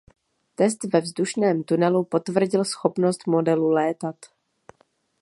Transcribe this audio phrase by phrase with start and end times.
[0.55, 4.15] Test ve vzdušném tunelu potvrdil schopnost modelu létat.